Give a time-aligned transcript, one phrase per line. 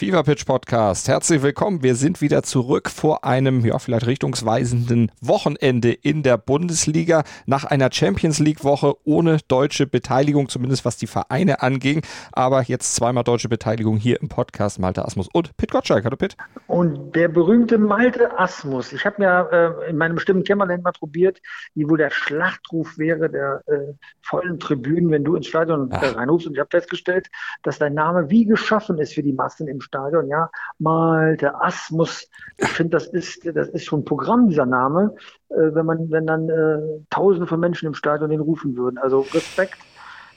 [0.00, 1.08] Fever Pitch Podcast.
[1.08, 1.82] Herzlich willkommen.
[1.82, 7.92] Wir sind wieder zurück vor einem, ja, vielleicht richtungsweisenden Wochenende in der Bundesliga nach einer
[7.92, 12.00] Champions League Woche ohne deutsche Beteiligung, zumindest was die Vereine anging.
[12.32, 14.78] Aber jetzt zweimal deutsche Beteiligung hier im Podcast.
[14.78, 16.06] Malte Asmus und Pit Gottschalk.
[16.06, 16.34] Hallo Pit.
[16.66, 18.94] Und der berühmte Malte Asmus.
[18.94, 21.42] Ich habe ja äh, in meinem bestimmten Kämmerlein mal probiert,
[21.74, 23.92] wie wohl der Schlachtruf wäre der äh,
[24.22, 26.46] vollen Tribünen, wenn du ins Stadion äh, reinrufst.
[26.46, 27.28] Und ich habe festgestellt,
[27.64, 32.28] dass dein Name wie geschaffen ist für die Massen im Stadion, ja, mal der Asmus.
[32.58, 35.14] Ich finde, das ist, das ist schon Programm, dieser Name,
[35.50, 36.78] äh, wenn man, wenn dann äh,
[37.10, 38.98] Tausende von Menschen im Stadion den rufen würden.
[38.98, 39.76] Also Respekt.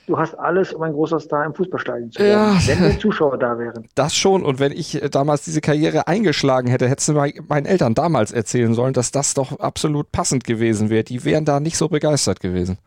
[0.06, 3.38] Du hast alles, um ein großer Star im Fußballstadion zu werden, ja, wenn die Zuschauer
[3.38, 3.88] da wären.
[3.96, 4.44] Das schon.
[4.44, 8.74] Und wenn ich äh, damals diese Karriere eingeschlagen hätte, hättest du meinen Eltern damals erzählen
[8.74, 11.06] sollen, dass das doch absolut passend gewesen wäre.
[11.06, 12.78] Die wären da nicht so begeistert gewesen.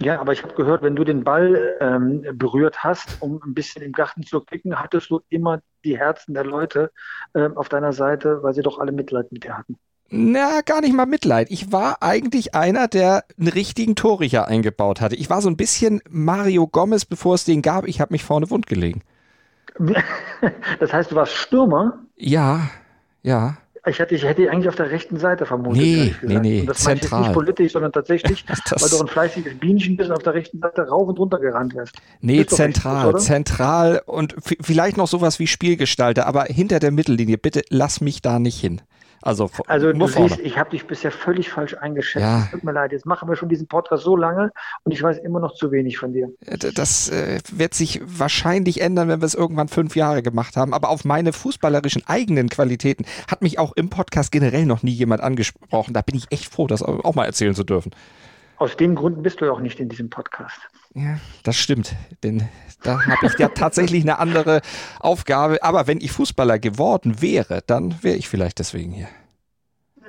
[0.00, 3.82] Ja, aber ich habe gehört, wenn du den Ball ähm, berührt hast, um ein bisschen
[3.82, 6.90] im Garten zu kicken, hattest du immer die Herzen der Leute
[7.34, 9.76] ähm, auf deiner Seite, weil sie doch alle Mitleid mit dir hatten.
[10.10, 11.50] Na, gar nicht mal Mitleid.
[11.50, 15.16] Ich war eigentlich einer, der einen richtigen Torricher eingebaut hatte.
[15.16, 17.86] Ich war so ein bisschen Mario Gomez, bevor es den gab.
[17.86, 19.02] Ich habe mich vorne wund gelegen.
[20.78, 21.98] Das heißt, du warst Stürmer?
[22.14, 22.70] Ja,
[23.22, 23.56] ja.
[23.86, 25.82] Ich hätte, ich hätte eigentlich auf der rechten Seite vermutet.
[25.82, 26.60] Nee, nee, nee.
[26.60, 27.20] Und das zentral.
[27.20, 30.82] nicht politisch, sondern tatsächlich, weil du ein fleißiges Bienchen bist und auf der rechten Seite
[30.82, 31.96] rauf und runter gerannt wärst.
[32.20, 37.38] Nee, zentral, richtig, zentral und vielleicht noch sowas wie Spielgestalter, aber hinter der Mittellinie.
[37.38, 38.80] Bitte lass mich da nicht hin.
[39.22, 42.22] Also, also du siehst, ich habe dich bisher völlig falsch eingeschätzt.
[42.22, 42.48] Ja.
[42.50, 44.52] Tut mir leid, jetzt machen wir schon diesen Podcast so lange
[44.84, 46.28] und ich weiß immer noch zu wenig von dir.
[46.74, 50.72] Das äh, wird sich wahrscheinlich ändern, wenn wir es irgendwann fünf Jahre gemacht haben.
[50.72, 55.22] Aber auf meine fußballerischen eigenen Qualitäten hat mich auch im Podcast generell noch nie jemand
[55.22, 55.94] angesprochen.
[55.94, 57.92] Da bin ich echt froh, das auch mal erzählen zu dürfen.
[58.58, 60.58] Aus dem Grund bist du ja auch nicht in diesem Podcast.
[60.94, 61.94] Ja, das stimmt.
[62.24, 62.48] Denn
[62.82, 64.62] da habe ich ja tatsächlich eine andere
[64.98, 65.62] Aufgabe.
[65.62, 69.08] Aber wenn ich Fußballer geworden wäre, dann wäre ich vielleicht deswegen hier.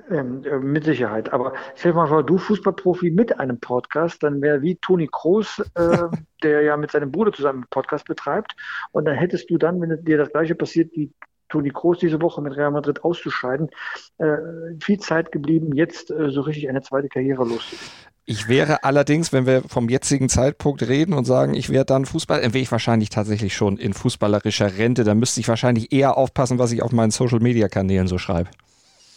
[0.10, 1.32] Ähm, äh, mit Sicherheit.
[1.32, 5.62] Aber stell dir mal vor, du Fußballprofi mit einem Podcast, dann wäre wie Toni Kroos,
[5.76, 5.98] äh,
[6.44, 8.56] der ja mit seinem Bruder zusammen einen Podcast betreibt.
[8.92, 11.12] Und dann hättest du dann, wenn dir das gleiche passiert wie
[11.50, 13.70] Toni Kroos diese Woche mit Real Madrid auszuscheiden,
[14.18, 14.38] äh,
[14.80, 17.88] viel Zeit geblieben, jetzt äh, so richtig eine zweite Karriere loszulegen.
[18.26, 22.42] Ich wäre allerdings, wenn wir vom jetzigen Zeitpunkt reden und sagen, ich wäre dann Fußball,
[22.44, 25.04] wäre ich wahrscheinlich tatsächlich schon in fußballerischer Rente.
[25.04, 28.50] Da müsste ich wahrscheinlich eher aufpassen, was ich auf meinen Social Media Kanälen so schreibe.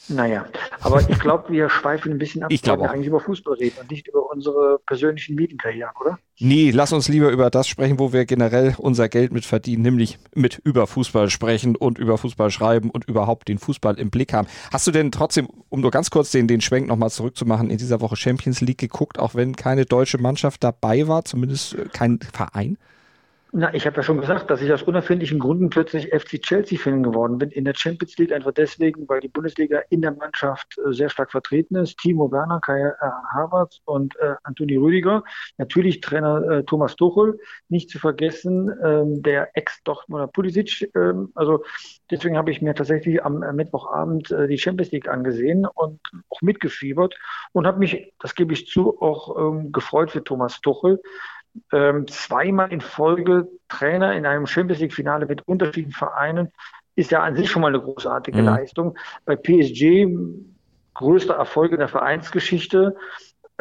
[0.09, 0.47] Naja,
[0.81, 3.77] aber ich glaube, wir schweifen ein bisschen ab, ich weil wir eigentlich über Fußball reden
[3.81, 6.19] und nicht über unsere persönlichen Mietenkarrieren, oder?
[6.41, 10.19] Nee, lass uns lieber über das sprechen, wo wir generell unser Geld mit verdienen, nämlich
[10.35, 14.49] mit über Fußball sprechen und über Fußball schreiben und überhaupt den Fußball im Blick haben.
[14.73, 18.01] Hast du denn trotzdem, um nur ganz kurz den, den Schwenk nochmal zurückzumachen, in dieser
[18.01, 22.77] Woche Champions League geguckt, auch wenn keine deutsche Mannschaft dabei war, zumindest äh, kein Verein?
[23.55, 27.37] Na, ich habe ja schon gesagt, dass ich aus unerfindlichen Gründen plötzlich FC Chelsea-Fan geworden
[27.37, 31.11] bin in der Champions League, einfach deswegen, weil die Bundesliga in der Mannschaft äh, sehr
[31.11, 31.99] stark vertreten ist.
[31.99, 32.95] Timo Werner, Kai äh,
[33.35, 35.23] Havertz und äh, Antoni Rüdiger.
[35.59, 40.91] Natürlich Trainer äh, Thomas Tuchel, nicht zu vergessen, ähm, der Ex-Dortmunder Pulisic.
[40.95, 41.63] Ähm, also
[42.11, 46.41] deswegen habe ich mir tatsächlich am äh, Mittwochabend äh, die Champions League angesehen und auch
[46.41, 47.15] mitgefiebert
[47.53, 51.03] und habe mich, das gebe ich zu, auch ähm, gefreut für Thomas Tuchel
[51.73, 56.53] ähm, zweimal in Folge Trainer in einem Champions League-Finale mit unterschiedlichen Vereinen
[56.95, 58.47] ist ja an sich schon mal eine großartige mhm.
[58.47, 58.99] Leistung.
[59.25, 60.07] Bei PSG
[60.95, 62.97] größter Erfolg in der Vereinsgeschichte.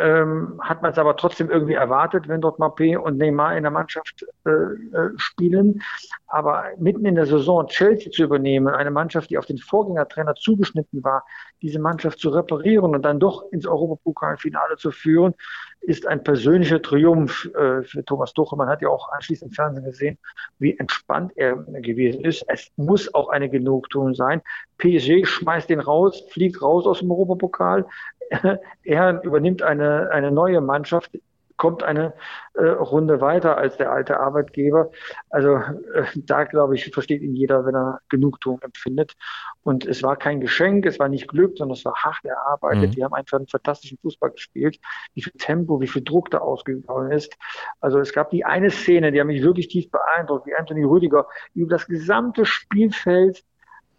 [0.02, 3.72] Ähm, hat man es aber trotzdem irgendwie erwartet, wenn dort Mappé und Neymar in der
[3.72, 5.82] Mannschaft äh, äh, spielen.
[6.28, 11.04] Aber mitten in der Saison Chelsea zu übernehmen, eine Mannschaft, die auf den Vorgängertrainer zugeschnitten
[11.04, 11.24] war,
[11.62, 15.36] diese Mannschaft zu reparieren und dann doch ins Europapokalfinale zu führen,
[15.82, 18.58] ist ein persönlicher Triumph äh, für Thomas Tuchel.
[18.58, 20.18] Man hat ja auch anschließend im Fernsehen gesehen,
[20.60, 22.44] wie entspannt er gewesen ist.
[22.48, 24.42] Es muss auch eine Genugtuung sein.
[24.78, 27.86] PSG schmeißt den raus, fliegt raus aus dem Europapokal.
[28.84, 31.12] Er übernimmt eine, eine neue Mannschaft,
[31.62, 32.14] kommt eine
[32.56, 34.90] äh, Runde weiter als der alte Arbeitgeber.
[35.30, 39.14] Also äh, da, glaube ich, versteht ihn jeder, wenn er Genugtuung empfindet.
[39.62, 42.90] Und es war kein Geschenk, es war nicht Glück, sondern es war hart erarbeitet.
[42.90, 42.92] Mhm.
[42.94, 44.80] Die haben einfach einen fantastischen Fußball gespielt.
[45.14, 47.38] Wie viel Tempo, wie viel Druck da ausgegangen ist.
[47.80, 51.28] Also es gab die eine Szene, die hat mich wirklich tief beeindruckt, wie Anthony Rüdiger
[51.54, 53.44] über das gesamte Spielfeld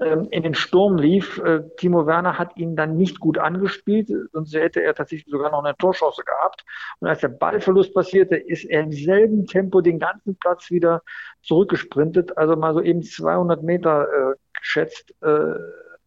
[0.02, 1.38] in den Sturm lief.
[1.38, 5.64] Äh, Timo Werner hat ihn dann nicht gut angespielt, sonst hätte er tatsächlich sogar noch
[5.64, 6.64] eine Torchance gehabt.
[7.00, 11.02] Und als der Ballverlust passierte, ist er im selben Tempo den ganzen Platz wieder
[11.42, 15.14] zurückgesprintet, also mal so eben 200 Meter äh, geschätzt.
[15.22, 15.54] Äh,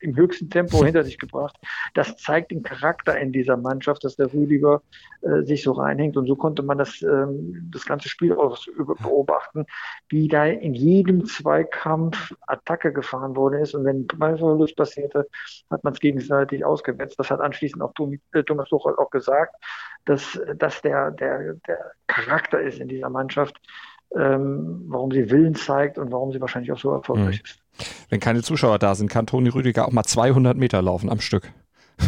[0.05, 1.57] im höchsten Tempo hinter sich gebracht.
[1.93, 4.81] Das zeigt den Charakter in dieser Mannschaft, dass der Rüdiger
[5.21, 6.15] äh, sich so reinhängt.
[6.15, 8.57] Und so konnte man das, ähm, das ganze Spiel auch
[9.01, 9.65] beobachten,
[10.09, 13.75] wie da in jedem Zweikampf Attacke gefahren worden ist.
[13.75, 15.27] Und wenn Ballverlust passierte,
[15.69, 17.19] hat man es gegenseitig ausgewetzt.
[17.19, 17.93] Das hat anschließend auch
[18.33, 19.55] äh, Thomas Tuchel auch gesagt,
[20.05, 23.59] dass, dass der, der, der Charakter ist in dieser Mannschaft
[24.15, 27.45] ähm, warum sie Willen zeigt und warum sie wahrscheinlich auch so erfolgreich mhm.
[27.45, 27.64] ist.
[28.09, 31.51] Wenn keine Zuschauer da sind, kann Toni Rüdiger auch mal 200 Meter laufen am Stück.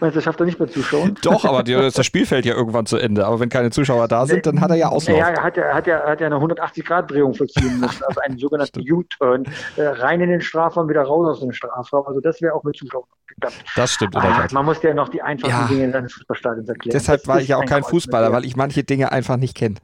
[0.00, 1.16] Meinst du, schafft er nicht mehr Zuschauen?
[1.22, 3.26] Doch, aber die, das Spiel fällt ja irgendwann zu Ende.
[3.26, 5.16] Aber wenn keine Zuschauer da sind, dann hat er ja Auslauf.
[5.16, 8.80] Ja, er hat ja, hat ja, hat ja eine 180-Grad-Drehung vollziehen müssen, also einen sogenannten
[8.80, 9.44] U-Turn.
[9.76, 12.06] Äh, rein in den Strafraum, wieder raus aus dem Strafraum.
[12.06, 13.64] Also das wäre auch mit Zuschauern geklappt.
[13.76, 14.16] Das stimmt.
[14.16, 15.66] Ah, man muss ja noch die einfachen ja.
[15.68, 16.92] Dinge seines Fußballstadions erklären.
[16.92, 19.76] Deshalb war ich ja auch kein Fußballer, weil ich manche Dinge einfach nicht kenne.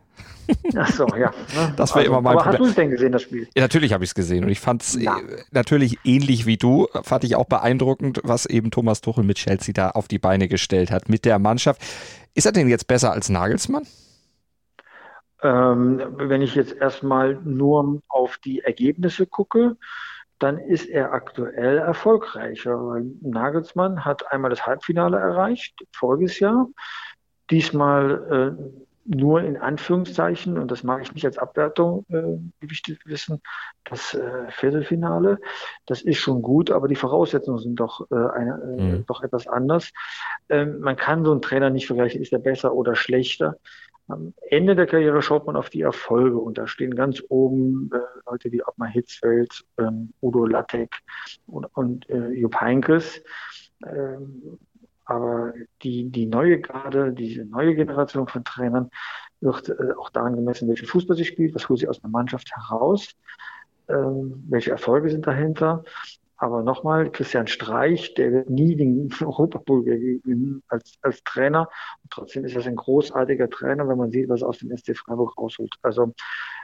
[0.77, 1.31] Ach so, ja.
[1.55, 1.75] Ne?
[1.77, 2.61] Das war also, immer mein aber Problem.
[2.61, 3.49] hast du es denn gesehen, das Spiel?
[3.55, 5.19] Ja, natürlich habe ich es gesehen und ich fand es ja.
[5.19, 9.73] Äh, natürlich ähnlich wie du, fand ich auch beeindruckend, was eben Thomas Tuchel mit Chelsea
[9.73, 11.83] da auf die Beine gestellt hat mit der Mannschaft.
[12.35, 13.87] Ist er denn jetzt besser als Nagelsmann?
[15.43, 19.77] Ähm, wenn ich jetzt erstmal nur auf die Ergebnisse gucke,
[20.39, 23.01] dann ist er aktuell erfolgreicher.
[23.21, 26.67] Nagelsmann hat einmal das Halbfinale erreicht, voriges Jahr.
[27.51, 33.43] Diesmal äh, nur in Anführungszeichen, und das mag ich nicht als Abwertung äh, wichtig wissen,
[33.85, 35.39] das äh, Viertelfinale,
[35.87, 39.07] das ist schon gut, aber die Voraussetzungen sind doch, äh, eine, äh, mhm.
[39.07, 39.91] doch etwas anders.
[40.49, 43.57] Ähm, man kann so einen Trainer nicht vergleichen, ist er besser oder schlechter.
[44.07, 47.99] Am Ende der Karriere schaut man auf die Erfolge und da stehen ganz oben äh,
[48.31, 50.95] Leute wie Ottmar Hitzfeld, ähm, Udo Lattek
[51.47, 53.23] und, und äh, Jupp Heynckes.
[53.85, 54.59] Ähm,
[55.11, 55.53] aber
[55.83, 58.91] die, die neue Garde, diese neue Generation von Trainern
[59.41, 62.49] wird äh, auch daran gemessen, welchen Fußball sie spielt, was holt sie aus einer Mannschaft
[62.55, 63.17] heraus,
[63.89, 65.83] ähm, welche Erfolge sind dahinter.
[66.37, 71.69] Aber nochmal, Christian Streich, der wird nie den Europapol gewinnen als, als Trainer.
[72.05, 74.97] Und trotzdem ist er ein großartiger Trainer, wenn man sieht, was er aus dem SC
[74.97, 75.75] Freiburg rausholt.
[75.83, 76.15] Also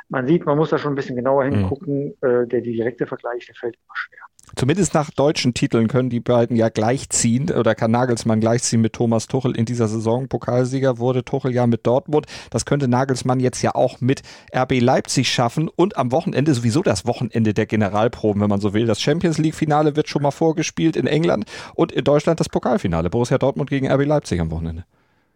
[0.08, 1.52] man sieht, man muss da schon ein bisschen genauer mhm.
[1.52, 2.04] hingucken.
[2.04, 2.28] Mhm.
[2.28, 4.20] Äh, der direkte Vergleich, der fällt immer schwer.
[4.56, 9.26] Zumindest nach deutschen Titeln können die beiden ja gleichziehen oder kann Nagelsmann gleichziehen mit Thomas
[9.26, 10.28] Tuchel in dieser Saison.
[10.28, 12.24] Pokalsieger wurde Tuchel ja mit Dortmund.
[12.48, 14.22] Das könnte Nagelsmann jetzt ja auch mit
[14.56, 18.86] RB Leipzig schaffen und am Wochenende sowieso das Wochenende der Generalproben, wenn man so will.
[18.86, 21.44] Das Champions League Finale wird schon mal vorgespielt in England
[21.74, 23.10] und in Deutschland das Pokalfinale.
[23.10, 24.86] Borussia Dortmund gegen RB Leipzig am Wochenende.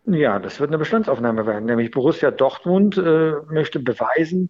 [0.06, 1.66] Ja, das wird eine Bestandsaufnahme werden.
[1.66, 4.48] Nämlich Borussia Dortmund äh, möchte beweisen,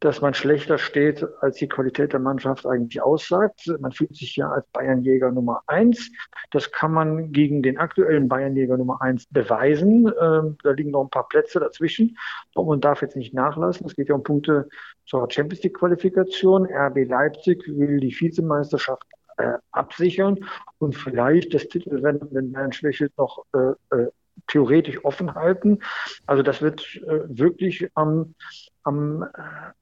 [0.00, 3.66] dass man schlechter steht, als die Qualität der Mannschaft eigentlich aussagt.
[3.80, 6.10] Man fühlt sich ja als Bayernjäger Nummer eins.
[6.50, 10.10] Das kann man gegen den aktuellen Bayernjäger Nummer eins beweisen.
[10.20, 12.16] Ähm, da liegen noch ein paar Plätze dazwischen.
[12.54, 13.86] Und man darf jetzt nicht nachlassen.
[13.86, 14.68] Es geht ja um Punkte
[15.04, 16.66] zur Champions League Qualifikation.
[16.66, 19.04] RB Leipzig will die Vizemeisterschaft
[19.38, 20.38] äh, absichern
[20.78, 24.10] und vielleicht das Titelrennen, wenn Bayern schwächelt, noch äh, äh,
[24.46, 25.80] theoretisch offen halten.
[26.26, 28.34] Also das wird äh, wirklich am,
[28.82, 29.72] am äh,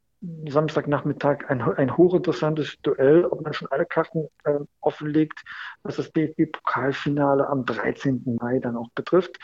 [0.49, 5.43] Samstagnachmittag ein, ein hochinteressantes Duell, ob man schon alle Karten äh, offenlegt,
[5.82, 8.38] was das DFB-Pokalfinale am 13.
[8.40, 9.38] Mai dann auch betrifft.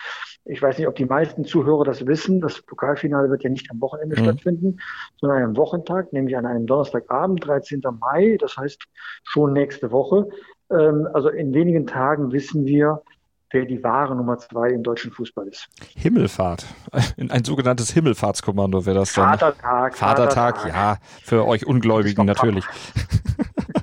[0.45, 2.41] Ich weiß nicht, ob die meisten Zuhörer das wissen.
[2.41, 4.25] Das Pokalfinale wird ja nicht am Wochenende mhm.
[4.25, 4.81] stattfinden,
[5.21, 7.83] sondern am Wochentag, nämlich an einem Donnerstagabend, 13.
[8.01, 8.85] Mai, das heißt
[9.25, 10.29] schon nächste Woche.
[10.71, 13.03] Ähm, also in wenigen Tagen wissen wir,
[13.53, 15.69] wer die wahre Nummer zwei im deutschen Fußball ist.
[15.97, 16.67] Himmelfahrt.
[17.29, 19.31] Ein sogenanntes Himmelfahrtskommando wäre das dann.
[19.31, 19.97] Vatertag.
[19.97, 20.99] Vatertag, Vatertag, ja.
[21.23, 22.65] Für euch Ungläubigen natürlich.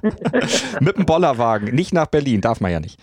[0.80, 3.00] Mit dem Bollerwagen, nicht nach Berlin, darf man ja nicht.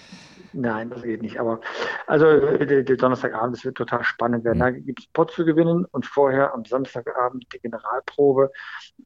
[0.58, 1.38] Nein, das geht nicht.
[1.38, 1.60] Aber
[2.06, 4.58] also der, der Donnerstagabend, das wird total spannend werden.
[4.58, 4.60] Mhm.
[4.60, 8.50] Da gibt es Pot zu gewinnen und vorher am Samstagabend die Generalprobe.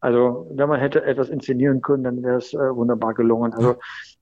[0.01, 3.53] Also wenn man hätte etwas inszenieren können, dann wäre es äh, wunderbar gelungen.
[3.53, 3.77] Also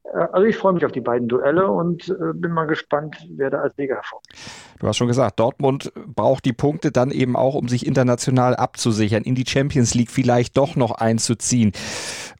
[0.04, 3.50] äh, also ich freue mich auf die beiden Duelle und äh, bin mal gespannt, wer
[3.50, 4.36] da als Sieger hervorgeht.
[4.78, 9.24] Du hast schon gesagt, Dortmund braucht die Punkte dann eben auch, um sich international abzusichern,
[9.24, 11.72] in die Champions League vielleicht doch noch einzuziehen.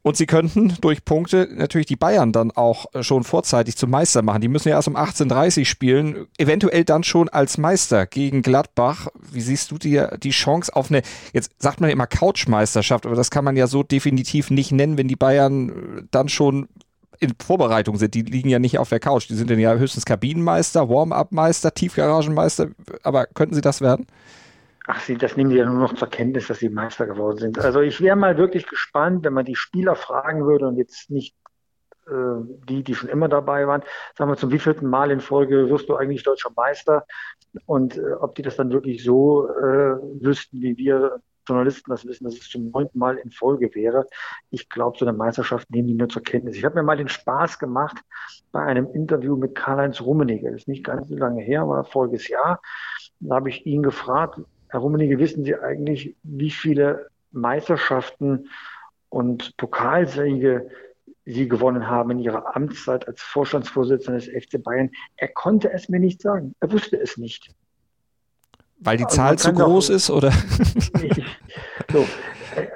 [0.03, 4.41] Und sie könnten durch Punkte natürlich die Bayern dann auch schon vorzeitig zum Meister machen.
[4.41, 9.09] Die müssen ja erst um 18.30 spielen, eventuell dann schon als Meister gegen Gladbach.
[9.33, 11.03] Wie siehst du dir die Chance auf eine,
[11.33, 15.09] jetzt sagt man immer Couchmeisterschaft, aber das kann man ja so definitiv nicht nennen, wenn
[15.09, 16.69] die Bayern dann schon
[17.21, 18.15] in Vorbereitung sind.
[18.15, 19.29] Die liegen ja nicht auf der Couch.
[19.29, 22.69] Die sind dann ja höchstens Kabinenmeister, Warm-up-Meister, Tiefgaragenmeister.
[23.03, 24.07] Aber könnten sie das werden?
[24.87, 27.59] Ach, sie, das nehmen sie ja nur noch zur Kenntnis, dass sie Meister geworden sind.
[27.59, 31.35] Also ich wäre mal wirklich gespannt, wenn man die Spieler fragen würde und jetzt nicht
[32.09, 32.13] äh,
[32.69, 33.83] die, die schon immer dabei waren,
[34.17, 37.05] sagen wir zum wievielten Mal in Folge wirst du eigentlich deutscher Meister
[37.67, 42.25] und äh, ob die das dann wirklich so äh, wüssten, wie wir Journalisten das wissen,
[42.25, 44.07] dass es zum neunten Mal in Folge wäre.
[44.51, 46.57] Ich glaube, so eine Meisterschaft nehmen die nur zur Kenntnis.
[46.57, 47.97] Ich habe mir mal den Spaß gemacht
[48.53, 50.51] bei einem Interview mit Karl-Heinz Rummenigge.
[50.51, 52.61] Das ist nicht ganz so lange her, war voriges Jahr.
[53.21, 58.49] Da habe ich ihn gefragt, Herr Rummenigge, wissen Sie eigentlich, wie viele Meisterschaften
[59.09, 60.71] und Pokalsiege
[61.25, 64.91] Sie gewonnen haben in Ihrer Amtszeit als Vorstandsvorsitzender des FC Bayern?
[65.17, 66.55] Er konnte es mir nicht sagen.
[66.61, 67.51] Er wusste es nicht.
[68.81, 70.31] Weil die also Zahl zu groß ist, oder?
[71.93, 72.07] so,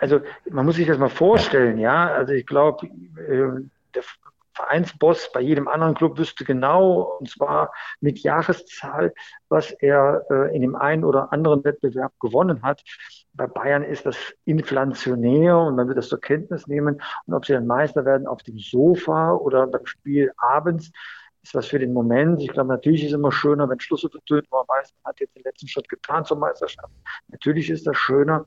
[0.01, 2.09] also man muss sich das mal vorstellen, ja.
[2.09, 3.63] Also ich glaube, äh,
[3.95, 4.03] der
[4.55, 9.15] Vereinsboss bei jedem anderen Club wüsste genau, und zwar mit Jahreszahl,
[9.49, 12.83] was er äh, in dem einen oder anderen Wettbewerb gewonnen hat.
[13.33, 17.01] Bei Bayern ist das inflationär und man wird das zur Kenntnis nehmen.
[17.27, 20.91] Und ob sie dann Meister werden auf dem Sofa oder beim Spiel abends,
[21.43, 22.41] ist was für den Moment.
[22.41, 25.35] Ich glaube, natürlich ist es immer schöner, wenn Schlüssel vertönt, man weiß, man hat jetzt
[25.35, 26.93] den letzten Schritt getan zur Meisterschaft.
[27.29, 28.47] Natürlich ist das schöner,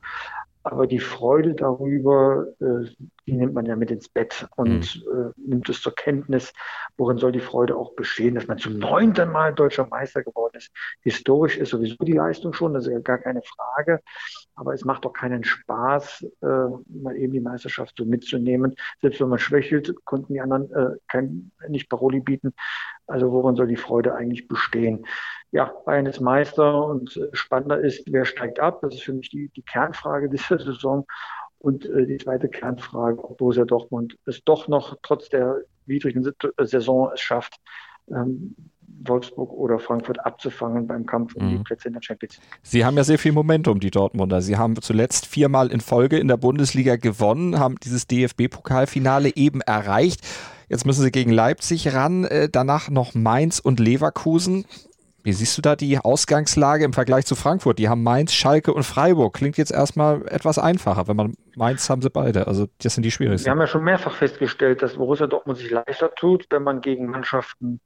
[0.66, 2.90] aber die Freude darüber, äh,
[3.28, 5.12] die nimmt man ja mit ins Bett und mhm.
[5.12, 6.54] äh, nimmt es zur Kenntnis.
[6.98, 10.72] Worin soll die Freude auch bestehen, dass man zum neunten Mal deutscher Meister geworden ist?
[11.02, 14.02] Historisch ist sowieso die Leistung schon, das ist ja gar keine Frage.
[14.56, 18.74] Aber es macht doch keinen Spaß, äh, mal eben die Meisterschaft so mitzunehmen.
[19.02, 22.56] Selbst wenn man schwächelt, konnten die anderen äh, kein, nicht Paroli bieten.
[23.06, 25.06] Also worin soll die Freude eigentlich bestehen?
[25.56, 28.80] Ja, Bayern ist Meister und äh, spannender ist, wer steigt ab?
[28.82, 31.06] Das ist für mich die, die Kernfrage dieser Saison.
[31.60, 37.10] Und äh, die zweite Kernfrage, ob Borussia Dortmund es doch noch trotz der widrigen Saison
[37.14, 37.56] es schafft,
[38.10, 38.54] ähm,
[39.06, 41.50] Wolfsburg oder Frankfurt abzufangen beim Kampf um mhm.
[41.52, 42.60] die Plätze in der Champions League.
[42.62, 44.42] Sie haben ja sehr viel Momentum, die Dortmunder.
[44.42, 50.20] Sie haben zuletzt viermal in Folge in der Bundesliga gewonnen, haben dieses DFB-Pokalfinale eben erreicht.
[50.68, 54.66] Jetzt müssen sie gegen Leipzig ran, äh, danach noch Mainz und Leverkusen.
[55.26, 57.80] Wie siehst du da die Ausgangslage im Vergleich zu Frankfurt?
[57.80, 59.34] Die haben Mainz, Schalke und Freiburg.
[59.34, 61.08] Klingt jetzt erstmal etwas einfacher.
[61.08, 62.46] Wenn man Mainz haben sie beide.
[62.46, 63.48] Also das sind die schwierigsten.
[63.48, 67.10] Wir haben ja schon mehrfach festgestellt, dass Borussia Dortmund sich leichter tut, wenn man gegen
[67.10, 67.82] Mannschaften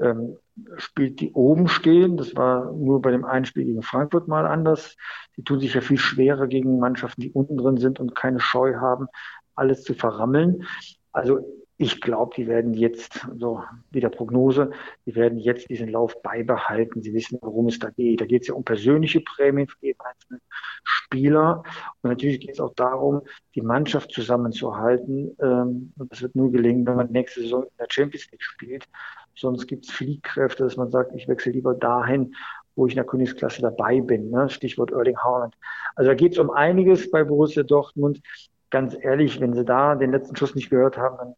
[0.00, 0.36] ähm,
[0.76, 2.18] spielt, die oben stehen.
[2.18, 4.96] Das war nur bei dem einen Spiel gegen Frankfurt mal anders.
[5.36, 8.76] Die tun sich ja viel schwerer gegen Mannschaften, die unten drin sind und keine Scheu
[8.76, 9.08] haben,
[9.56, 10.62] alles zu verrammeln.
[11.10, 11.40] Also
[11.78, 14.70] ich glaube, die werden jetzt, so wie der Prognose,
[15.04, 17.02] die werden jetzt diesen Lauf beibehalten.
[17.02, 18.22] Sie wissen, worum es da geht.
[18.22, 20.40] Da geht es ja um persönliche Prämien für jeden einzelnen
[20.84, 21.62] Spieler.
[22.00, 23.22] Und natürlich geht es auch darum,
[23.54, 25.36] die Mannschaft zusammenzuhalten.
[25.38, 28.88] Ähm, und das wird nur gelingen, wenn man nächste Saison in der Champions League spielt.
[29.34, 32.34] Sonst gibt es Fliehkräfte, dass man sagt, ich wechsle lieber dahin,
[32.74, 34.30] wo ich in der Königsklasse dabei bin.
[34.30, 34.48] Ne?
[34.48, 35.54] Stichwort Erling Haaland.
[35.94, 38.22] Also da geht es um einiges bei Borussia Dortmund.
[38.70, 41.34] Ganz ehrlich, wenn Sie da den letzten Schuss nicht gehört haben, dann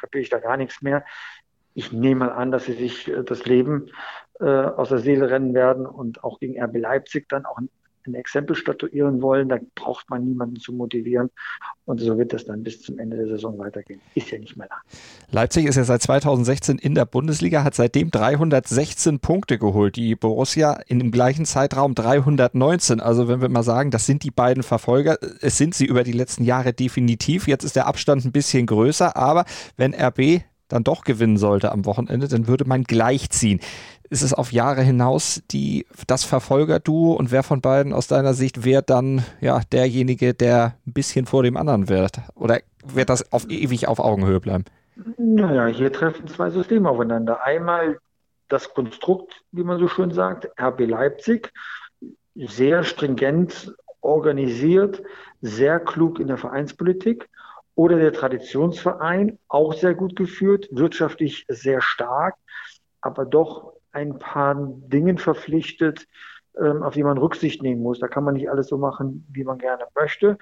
[0.00, 1.04] kapiere ich da gar nichts mehr.
[1.74, 3.90] Ich nehme mal an, dass sie sich äh, das Leben
[4.40, 7.68] äh, aus der Seele rennen werden und auch gegen RB Leipzig dann auch ein
[8.14, 11.30] Exempel statuieren wollen, da braucht man niemanden zu motivieren.
[11.84, 14.00] Und so wird das dann bis zum Ende der Saison weitergehen.
[14.14, 14.78] Ist ja nicht mehr lang.
[15.30, 19.96] Leipzig ist ja seit 2016 in der Bundesliga, hat seitdem 316 Punkte geholt.
[19.96, 23.00] Die Borussia in dem gleichen Zeitraum 319.
[23.00, 26.12] Also wenn wir mal sagen, das sind die beiden Verfolger, es sind sie über die
[26.12, 27.48] letzten Jahre definitiv.
[27.48, 29.44] Jetzt ist der Abstand ein bisschen größer, aber
[29.76, 33.60] wenn RB dann doch gewinnen sollte am Wochenende, dann würde man gleichziehen
[34.10, 38.64] ist es auf Jahre hinaus die, das Verfolgerduo und wer von beiden aus deiner Sicht
[38.64, 42.18] wird dann ja derjenige, der ein bisschen vor dem anderen wird?
[42.34, 44.64] Oder wird das auf ewig auf Augenhöhe bleiben?
[45.16, 47.44] Naja, hier treffen zwei Systeme aufeinander.
[47.46, 47.98] Einmal
[48.48, 51.52] das Konstrukt, wie man so schön sagt, RB Leipzig,
[52.34, 55.02] sehr stringent organisiert,
[55.40, 57.28] sehr klug in der Vereinspolitik.
[57.80, 62.34] Oder der Traditionsverein, auch sehr gut geführt, wirtschaftlich sehr stark,
[63.00, 66.06] aber doch ein paar Dingen verpflichtet,
[66.60, 67.98] ähm, auf die man Rücksicht nehmen muss.
[67.98, 70.36] Da kann man nicht alles so machen, wie man gerne möchte.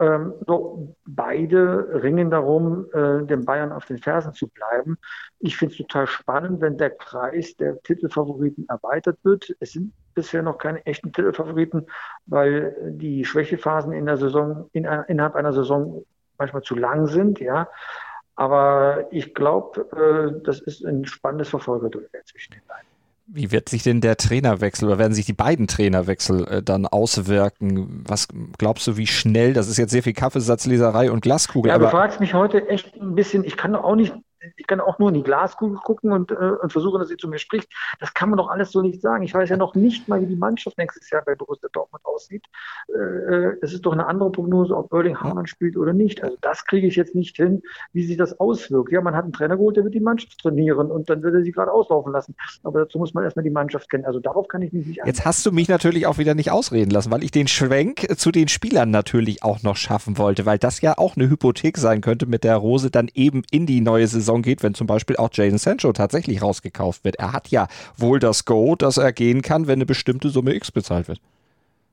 [0.00, 4.96] Ähm, so, beide ringen darum, äh, den Bayern auf den Fersen zu bleiben.
[5.40, 9.54] Ich finde es total spannend, wenn der Kreis der Titelfavoriten erweitert wird.
[9.60, 11.86] Es sind bisher noch keine echten Titelfavoriten,
[12.24, 16.06] weil die Schwächephasen in der Saison, in, innerhalb einer Saison
[16.42, 17.68] manchmal zu lang sind, ja.
[18.34, 22.86] Aber ich glaube, äh, das ist ein spannendes Verfolgerduell zwischen den beiden.
[23.26, 28.04] Wie wird sich denn der Trainerwechsel oder werden sich die beiden Trainerwechsel äh, dann auswirken?
[28.06, 29.52] Was glaubst du, wie schnell?
[29.52, 31.70] Das ist jetzt sehr viel Kaffeesatzleserei und Glaskugel.
[31.70, 34.14] Ja, du fragst mich heute echt ein bisschen, ich kann auch nicht
[34.56, 37.28] ich kann auch nur in die Glaskugel gucken und, äh, und versuchen, dass sie zu
[37.28, 37.68] mir spricht.
[38.00, 39.24] Das kann man doch alles so nicht sagen.
[39.24, 42.44] Ich weiß ja noch nicht mal, wie die Mannschaft nächstes Jahr bei Borussia Dortmund aussieht.
[42.88, 46.22] Äh, äh es ist doch eine andere Prognose, ob Erling Haaland spielt oder nicht.
[46.22, 48.92] Also das kriege ich jetzt nicht hin, wie sich das auswirkt.
[48.92, 51.42] Ja, man hat einen Trainer geholt, der wird die Mannschaft trainieren und dann wird er
[51.42, 52.34] sie gerade auslaufen lassen.
[52.62, 54.04] Aber dazu muss man erstmal die Mannschaft kennen.
[54.04, 56.90] Also darauf kann ich mich nicht Jetzt hast du mich natürlich auch wieder nicht ausreden
[56.90, 60.80] lassen, weil ich den Schwenk zu den Spielern natürlich auch noch schaffen wollte, weil das
[60.80, 64.31] ja auch eine Hypothek sein könnte, mit der Rose dann eben in die neue Saison
[64.40, 67.16] geht, wenn zum Beispiel auch Jason Sancho tatsächlich rausgekauft wird.
[67.16, 70.70] Er hat ja wohl das Go, dass er gehen kann, wenn eine bestimmte Summe X
[70.70, 71.20] bezahlt wird.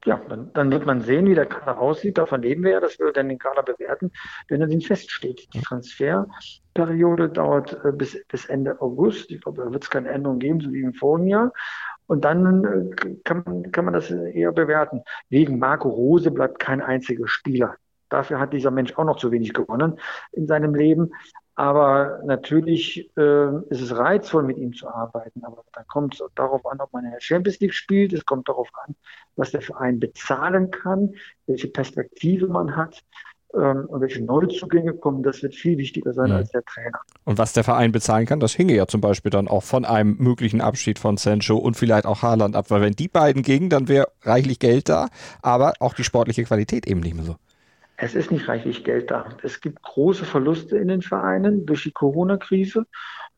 [0.06, 2.18] Ja, dann, dann, wird man sehen, wie der Kader aussieht.
[2.18, 4.12] Davon leben wir ja, dass wir dann den Kader bewerten,
[4.48, 5.50] wenn er den feststeht.
[5.54, 9.30] Die Transferperiode dauert äh, bis, bis Ende August.
[9.30, 11.52] Ich glaube, da wird es keine Änderung geben, so wie im vorigen Jahr.
[12.08, 15.02] Und dann äh, kann, man, kann man das eher bewerten.
[15.30, 17.76] Wegen Marco Rose bleibt kein einziger Spieler.
[18.08, 20.00] Dafür hat dieser Mensch auch noch zu wenig gewonnen
[20.32, 21.12] in seinem Leben.
[21.60, 25.44] Aber natürlich äh, ist es reizvoll, mit ihm zu arbeiten.
[25.44, 28.14] Aber dann kommt es darauf an, ob man in der Champions League spielt.
[28.14, 28.96] Es kommt darauf an,
[29.36, 31.16] was der Verein bezahlen kann,
[31.48, 33.04] welche Perspektive man hat
[33.54, 35.22] ähm, und welche Neuzugänge kommen.
[35.22, 36.38] Das wird viel wichtiger sein mhm.
[36.38, 37.02] als der Trainer.
[37.26, 40.16] Und was der Verein bezahlen kann, das hinge ja zum Beispiel dann auch von einem
[40.18, 42.72] möglichen Abschied von Sancho und vielleicht auch Haaland ab.
[42.72, 45.10] Weil wenn die beiden gingen, dann wäre reichlich Geld da,
[45.42, 47.36] aber auch die sportliche Qualität eben nicht mehr so.
[48.02, 49.26] Es ist nicht reichlich Geld da.
[49.44, 52.86] Es gibt große Verluste in den Vereinen durch die Corona-Krise.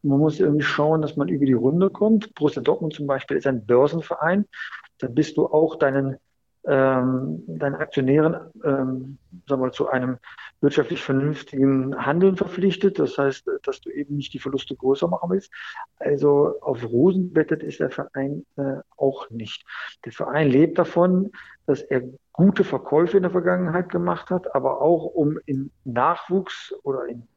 [0.04, 2.36] Man muss irgendwie schauen, dass man über die Runde kommt.
[2.36, 4.46] Borussia Dortmund zum Beispiel ist ein Börsenverein.
[5.00, 6.18] Da bist du auch deinen,
[6.66, 10.18] ähm, deinen Aktionären ähm, sagen wir, zu einem
[10.62, 13.00] wirtschaftlich vernünftigen Handeln verpflichtet.
[13.00, 15.52] Das heißt, dass du eben nicht die Verluste größer machen willst.
[15.98, 19.66] Also auf Rosen bettet ist der Verein äh, auch nicht.
[20.06, 21.32] Der Verein lebt davon,
[21.66, 22.04] dass er
[22.34, 27.28] gute Verkäufe in der Vergangenheit gemacht hat, aber auch um in Nachwuchs oder in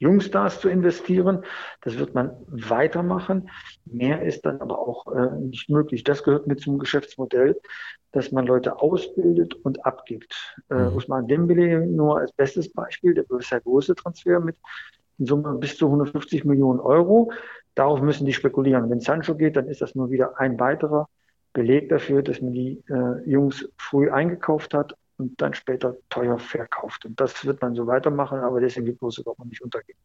[0.00, 1.44] Jungstars zu investieren.
[1.82, 3.50] Das wird man weitermachen.
[3.84, 6.02] Mehr ist dann aber auch äh, nicht möglich.
[6.04, 7.60] Das gehört mit zum Geschäftsmodell,
[8.10, 10.56] dass man Leute ausbildet und abgibt.
[10.70, 10.96] Äh, mhm.
[10.96, 14.56] Usman Dembele nur als bestes Beispiel, der sehr große Transfer mit
[15.18, 17.30] in Summe bis zu 150 Millionen Euro.
[17.74, 18.88] Darauf müssen die spekulieren.
[18.90, 21.08] Wenn Sancho geht, dann ist das nur wieder ein weiterer
[21.52, 27.04] Beleg dafür, dass man die äh, Jungs früh eingekauft hat und dann später teuer verkauft.
[27.04, 29.98] Und das wird man so weitermachen, aber deswegen gibt es überhaupt nicht untergehen.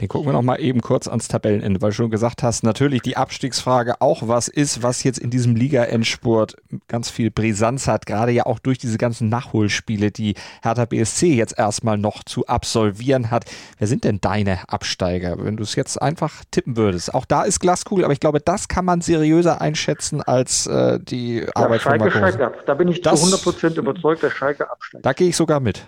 [0.00, 3.02] Den gucken wir noch mal eben kurz ans Tabellenende, weil du schon gesagt hast, natürlich
[3.02, 8.30] die Abstiegsfrage auch was ist, was jetzt in diesem Liga-Endspurt ganz viel Brisanz hat, gerade
[8.30, 13.46] ja auch durch diese ganzen Nachholspiele, die Hertha BSC jetzt erstmal noch zu absolvieren hat.
[13.78, 17.12] Wer sind denn deine Absteiger, wenn du es jetzt einfach tippen würdest?
[17.12, 21.38] Auch da ist Glaskugel, aber ich glaube, das kann man seriöser einschätzen als äh, die
[21.38, 22.56] ja, Arbeit Schalke von Marco.
[22.66, 25.04] Da bin ich das, zu 100% überzeugt, dass Schalke absteigt.
[25.04, 25.86] Da gehe ich sogar mit.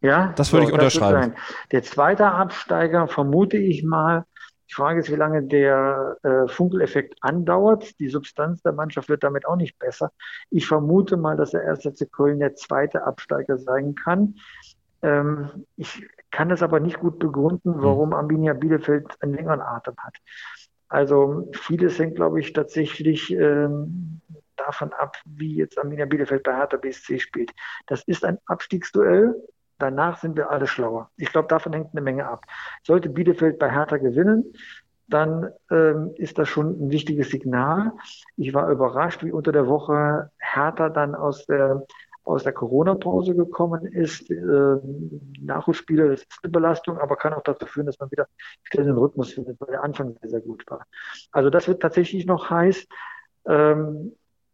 [0.00, 1.34] Ja, das würde so, ich unterschreiben.
[1.72, 4.24] Der zweite Absteiger vermute ich mal.
[4.68, 7.98] Die Frage ist, wie lange der äh, Funkeleffekt andauert.
[8.00, 10.10] Die Substanz der Mannschaft wird damit auch nicht besser.
[10.50, 14.36] Ich vermute mal, dass der erste FC Köln der zweite Absteiger sein kann.
[15.02, 17.82] Ähm, ich kann das aber nicht gut begründen, hm.
[17.82, 20.14] warum Arminia Bielefeld einen längeren Atem hat.
[20.88, 24.20] Also vieles hängt, glaube ich, tatsächlich ähm,
[24.66, 27.52] davon ab, wie jetzt Arminia Bielefeld bei Hertha BSC spielt.
[27.86, 29.34] Das ist ein Abstiegsduell.
[29.78, 31.10] Danach sind wir alle schlauer.
[31.16, 32.46] Ich glaube, davon hängt eine Menge ab.
[32.82, 34.54] Sollte Bielefeld bei Hertha gewinnen,
[35.08, 37.92] dann ähm, ist das schon ein wichtiges Signal.
[38.36, 41.86] Ich war überrascht, wie unter der Woche Hertha dann aus der
[42.26, 44.28] aus der Corona-Pause gekommen ist.
[44.30, 44.76] Äh,
[45.40, 48.26] Nachholspiele, das ist eine Belastung, aber kann auch dazu führen, dass man wieder
[48.64, 50.84] schnell den Rhythmus findet, weil der Anfang sehr, sehr gut war.
[51.30, 52.88] Also das wird tatsächlich noch heiß.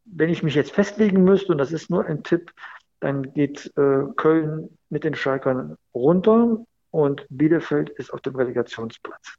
[0.04, 2.52] Wenn ich mich jetzt festlegen müsste, und das ist nur ein Tipp,
[3.00, 6.58] dann geht äh, Köln mit den Schalkern runter
[6.90, 9.34] und Bielefeld ist auf dem Relegationsplatz.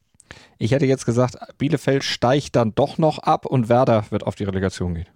[0.57, 4.43] Ich hätte jetzt gesagt, Bielefeld steigt dann doch noch ab und Werder wird auf die
[4.43, 5.07] Relegation gehen.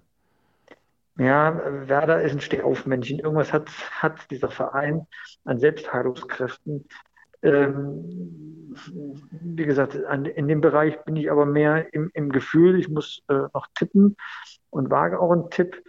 [1.18, 3.20] Ja, Werder ist ein Stehaufmännchen.
[3.20, 5.08] Irgendwas hat, hat dieser Verein
[5.46, 6.86] an Selbstheilungskräften.
[7.42, 8.76] Ähm,
[9.42, 12.80] wie gesagt, an, in dem Bereich bin ich aber mehr im, im Gefühl.
[12.80, 14.16] Ich muss äh, noch tippen
[14.78, 15.84] und wage auch einen Tipp.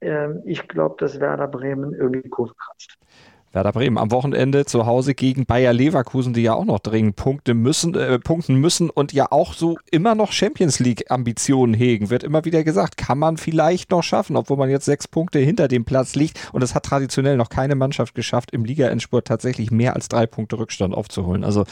[0.00, 2.98] Ähm, ich glaube, dass Werder Bremen irgendwie die Kurve kratzt.
[3.52, 7.54] Werder Bremen am Wochenende zu Hause gegen Bayer Leverkusen, die ja auch noch dringend Punkte
[7.54, 12.10] müssen, äh, punkten müssen und ja auch so immer noch Champions League Ambitionen hegen.
[12.10, 15.66] Wird immer wieder gesagt, kann man vielleicht noch schaffen, obwohl man jetzt sechs Punkte hinter
[15.66, 16.50] dem Platz liegt.
[16.52, 20.58] Und es hat traditionell noch keine Mannschaft geschafft, im Liga-Endspurt tatsächlich mehr als drei Punkte
[20.58, 21.42] Rückstand aufzuholen.
[21.42, 21.64] Also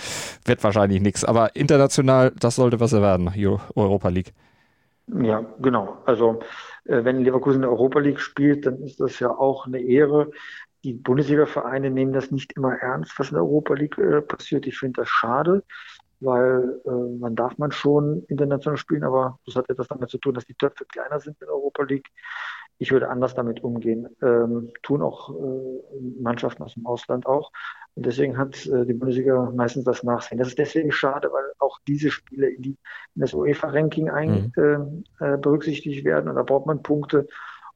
[0.47, 1.25] wird wahrscheinlich nichts.
[1.27, 3.31] Aber international, das sollte was er werden,
[3.75, 4.33] Europa League.
[5.09, 6.03] Ja, genau.
[6.05, 6.41] Also
[6.85, 10.31] äh, wenn Leverkusen in der Europa League spielt, dann ist das ja auch eine Ehre.
[10.85, 14.67] Die Bundesliga-Vereine nehmen das nicht immer ernst, was in der Europa League äh, passiert.
[14.67, 15.65] Ich finde das schade.
[16.21, 20.35] Weil äh, man darf man schon international spielen, aber das hat etwas damit zu tun,
[20.35, 22.09] dass die Töpfe kleiner sind in der Europa League.
[22.79, 24.07] Ich würde anders damit umgehen.
[24.23, 27.51] Ähm, tun auch äh, Mannschaften aus dem Ausland auch.
[27.95, 30.39] Und deswegen hat äh, die Bundesliga meistens das Nachsehen.
[30.39, 32.77] Das ist deswegen schade, weil auch diese Spiele in, die,
[33.15, 35.03] in das UEFA-Ranking mhm.
[35.21, 36.29] äh, äh berücksichtigt werden.
[36.29, 37.27] Und da braucht man Punkte,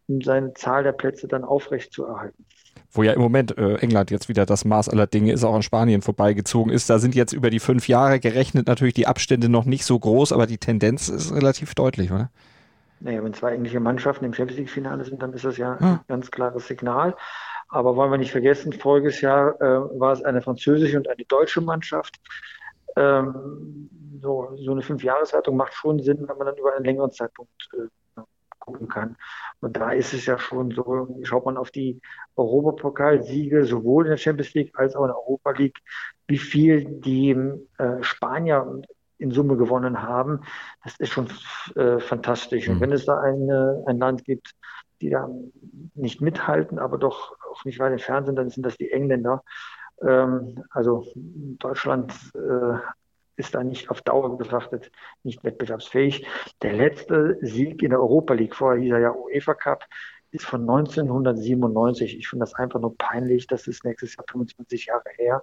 [0.06, 2.44] um seine Zahl der Plätze dann aufrecht zu erhalten
[2.92, 5.62] wo ja im Moment äh, England jetzt wieder das Maß aller Dinge ist, auch an
[5.62, 6.90] Spanien vorbeigezogen ist.
[6.90, 10.32] Da sind jetzt über die fünf Jahre gerechnet natürlich die Abstände noch nicht so groß,
[10.32, 12.30] aber die Tendenz ist relativ deutlich, oder?
[13.00, 16.00] Naja, wenn zwei englische Mannschaften im Champions League-Finale sind, dann ist das ja, ja, ein
[16.06, 17.16] ganz klares Signal.
[17.68, 21.60] Aber wollen wir nicht vergessen, voriges Jahr äh, war es eine französische und eine deutsche
[21.60, 22.20] Mannschaft.
[22.96, 23.88] Ähm,
[24.20, 27.86] so, so eine Fünfjahreswertung macht schon Sinn, wenn man dann über einen längeren Zeitpunkt äh,
[28.60, 29.16] gucken kann.
[29.60, 32.00] Und da ist es ja schon so, schaut man auf die
[32.36, 35.78] Europapokalsiege sowohl in der Champions League als auch in der Europa League,
[36.28, 37.30] wie viel die
[37.78, 38.82] äh, Spanier
[39.18, 40.40] in Summe gewonnen haben,
[40.82, 41.28] das ist schon
[41.76, 42.68] äh, fantastisch.
[42.68, 42.80] Und mhm.
[42.80, 44.54] wenn es da eine, ein Land gibt,
[45.00, 45.28] die da
[45.94, 49.42] nicht mithalten, aber doch auch nicht weit entfernt sind, dann sind das die Engländer.
[50.02, 52.78] Ähm, also Deutschland äh,
[53.36, 54.90] ist da nicht auf Dauer betrachtet
[55.22, 56.26] nicht wettbewerbsfähig.
[56.62, 59.84] Der letzte Sieg in der Europa League, vorher hieß er ja UEFA Cup,
[60.30, 62.16] ist von 1997.
[62.16, 63.46] Ich finde das einfach nur peinlich.
[63.46, 65.42] Das ist nächstes Jahr 25 Jahre her.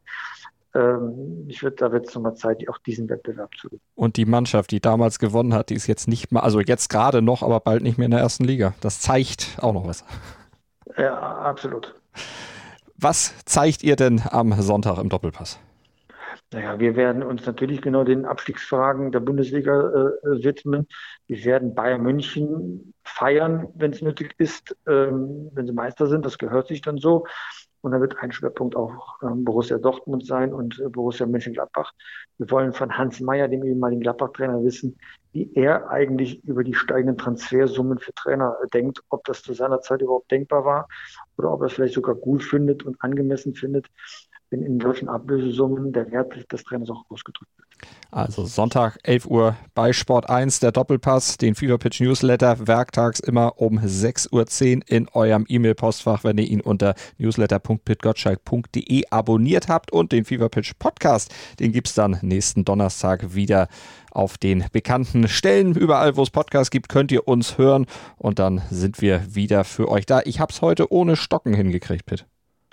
[0.75, 3.69] Ähm, ich würde, da wird es nochmal Zeit, auch diesen Wettbewerb zu.
[3.95, 7.21] Und die Mannschaft, die damals gewonnen hat, die ist jetzt nicht mal, also jetzt gerade
[7.21, 8.73] noch, aber bald nicht mehr in der ersten Liga.
[8.81, 10.05] Das zeigt auch noch was.
[10.97, 11.95] Ja, absolut.
[12.95, 15.59] Was zeigt ihr denn am Sonntag im Doppelpass?
[16.53, 20.87] Naja, wir werden uns natürlich genau den Abstiegsfragen der Bundesliga äh, widmen.
[21.27, 26.25] Wir werden Bayern München feiern, wenn es nötig ist, ähm, wenn sie Meister sind.
[26.25, 27.25] Das gehört sich dann so.
[27.81, 31.91] Und da wird ein Schwerpunkt auch ähm, Borussia Dortmund sein und äh, Borussia Mönchengladbach.
[32.37, 34.97] Wir wollen von Hans Meyer, dem ehemaligen Gladbach-Trainer, wissen,
[35.33, 39.81] wie er eigentlich über die steigenden Transfersummen für Trainer äh, denkt, ob das zu seiner
[39.81, 40.87] Zeit überhaupt denkbar war
[41.37, 43.87] oder ob er es vielleicht sogar gut findet und angemessen findet
[44.49, 47.67] wenn in solchen Ablösesummen der Wert des Trainers auch ausgedrückt wird.
[48.09, 53.59] Also Sonntag 11 Uhr bei Sport 1 der Doppelpass, den Fever Pitch Newsletter, werktags immer
[53.59, 54.31] um 6.10
[54.77, 60.73] Uhr in eurem E-Mail-Postfach, wenn ihr ihn unter newsletter.pitgottschalk.de abonniert habt und den Fever Pitch
[60.79, 63.67] Podcast, den gibt es dann nächsten Donnerstag wieder
[64.11, 65.75] auf den bekannten Stellen.
[65.75, 69.89] Überall, wo es Podcasts gibt, könnt ihr uns hören und dann sind wir wieder für
[69.89, 70.21] euch da.
[70.23, 72.25] Ich habe es heute ohne Stocken hingekriegt, Pitt.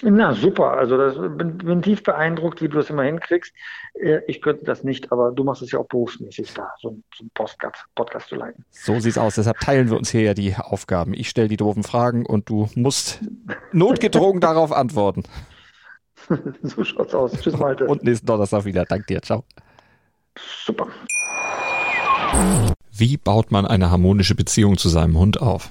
[0.02, 3.54] Na super, also das bin, bin tief beeindruckt, wie du das immer hinkriegst.
[3.94, 7.22] Äh, ich könnte das nicht, aber du machst es ja auch berufsmäßig da, so, so
[7.22, 8.64] einen Podcast, Podcast zu leiten.
[8.70, 9.36] So sieht's aus.
[9.36, 11.14] Deshalb teilen wir uns hier ja die Aufgaben.
[11.14, 13.20] Ich stelle die doofen Fragen und du musst
[13.72, 15.22] notgedrungen darauf antworten.
[16.62, 17.32] so schaut's aus.
[17.40, 17.86] Tschüss, Malte.
[17.86, 18.84] Und nächsten Donnerstag wieder.
[18.84, 19.22] Dank dir.
[19.22, 19.44] Ciao.
[20.64, 20.88] Super.
[22.90, 25.70] Wie baut man eine harmonische Beziehung zu seinem Hund auf?